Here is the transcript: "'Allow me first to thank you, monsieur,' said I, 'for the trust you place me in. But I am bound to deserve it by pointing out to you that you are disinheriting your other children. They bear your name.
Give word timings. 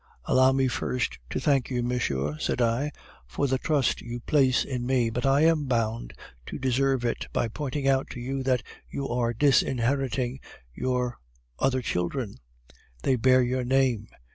"'Allow 0.25 0.51
me 0.53 0.67
first 0.67 1.19
to 1.29 1.39
thank 1.39 1.69
you, 1.69 1.83
monsieur,' 1.83 2.35
said 2.39 2.59
I, 2.59 2.91
'for 3.27 3.45
the 3.45 3.59
trust 3.59 4.01
you 4.01 4.19
place 4.19 4.65
me 4.65 5.05
in. 5.09 5.13
But 5.13 5.27
I 5.27 5.41
am 5.41 5.65
bound 5.65 6.13
to 6.47 6.57
deserve 6.57 7.05
it 7.05 7.27
by 7.31 7.47
pointing 7.47 7.87
out 7.87 8.09
to 8.09 8.19
you 8.19 8.41
that 8.41 8.63
you 8.89 9.07
are 9.07 9.31
disinheriting 9.31 10.39
your 10.73 11.19
other 11.59 11.83
children. 11.83 12.37
They 13.03 13.15
bear 13.15 13.43
your 13.43 13.63
name. 13.63 14.07